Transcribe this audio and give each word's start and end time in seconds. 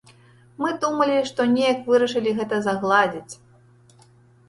Мы 0.63 0.69
думалі, 0.85 1.19
што 1.33 1.47
неяк 1.53 1.85
вырашылі 1.91 2.35
гэта 2.41 2.63
загладзіць. 2.71 3.33